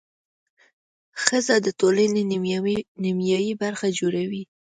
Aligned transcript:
ښځه 1.23 1.55
د 1.65 1.67
ټولنې 1.79 2.21
نیمایي 3.11 3.53
برخه 3.61 3.87
جوړوي. 3.99 4.43